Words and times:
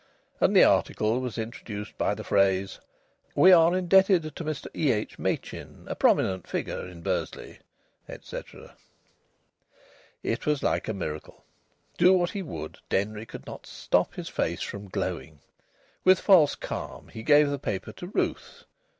And 0.39 0.55
the 0.55 0.63
article 0.63 1.19
was 1.21 1.37
introduced 1.37 1.95
by 1.95 2.15
the 2.15 2.23
phrase: 2.23 2.79
"We 3.35 3.51
are 3.51 3.77
indebted 3.77 4.35
to 4.35 4.43
Mr 4.43 4.65
E.H. 4.75 5.19
Machin, 5.19 5.85
a 5.87 5.93
prominent 5.95 6.47
figure 6.47 6.87
in 6.87 7.03
Bursley," 7.03 7.59
etc. 8.09 8.75
It 10.23 10.47
was 10.47 10.63
like 10.63 10.87
a 10.87 10.93
miracle. 10.95 11.43
Do 11.99 12.13
what 12.13 12.31
he 12.31 12.41
would, 12.41 12.79
Denry 12.89 13.27
could 13.27 13.45
not 13.45 13.67
stop 13.67 14.15
his 14.15 14.27
face 14.27 14.63
from 14.63 14.87
glowing. 14.89 15.37
With 16.03 16.19
false 16.19 16.55
calm 16.55 17.09
he 17.09 17.21
gave 17.21 17.51
the 17.51 17.59
paper 17.59 17.91
to 17.91 18.07
Ruth. 18.07 18.63